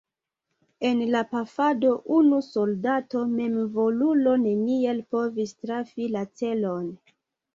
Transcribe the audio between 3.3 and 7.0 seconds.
memvolulo neniel povis trafi la celon.